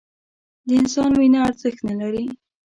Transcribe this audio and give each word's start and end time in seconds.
د 0.67 0.69
انسان 0.79 1.11
وینه 1.19 1.39
ارزښت 1.47 1.81
نه 1.89 1.95
لري 2.01 2.25